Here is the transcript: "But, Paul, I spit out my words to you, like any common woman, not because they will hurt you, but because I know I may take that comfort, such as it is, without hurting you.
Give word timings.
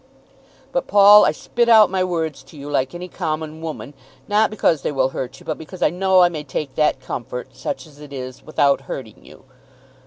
"But, 0.71 0.87
Paul, 0.87 1.25
I 1.25 1.31
spit 1.31 1.69
out 1.69 1.91
my 1.91 2.03
words 2.03 2.41
to 2.45 2.57
you, 2.57 2.71
like 2.71 2.95
any 2.95 3.07
common 3.07 3.61
woman, 3.61 3.93
not 4.27 4.49
because 4.49 4.81
they 4.81 4.91
will 4.91 5.09
hurt 5.09 5.39
you, 5.39 5.45
but 5.45 5.59
because 5.59 5.83
I 5.83 5.91
know 5.91 6.21
I 6.21 6.29
may 6.29 6.43
take 6.43 6.73
that 6.73 6.99
comfort, 6.99 7.55
such 7.55 7.85
as 7.85 7.99
it 7.99 8.11
is, 8.11 8.43
without 8.43 8.81
hurting 8.89 9.23
you. 9.23 9.43